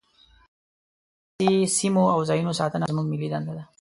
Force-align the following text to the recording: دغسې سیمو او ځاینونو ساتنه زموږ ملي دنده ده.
دغسې 1.37 1.57
سیمو 1.77 2.03
او 2.13 2.19
ځاینونو 2.29 2.57
ساتنه 2.61 2.85
زموږ 2.91 3.05
ملي 3.11 3.27
دنده 3.33 3.53
ده. 3.57 3.63